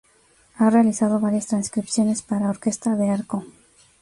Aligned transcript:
Ha 0.55 0.71
realizado 0.71 1.19
varias 1.19 1.45
transcripciones 1.45 2.23
para 2.23 2.49
Orquesta 2.49 2.95
de 2.95 3.11
Arco. 3.11 3.45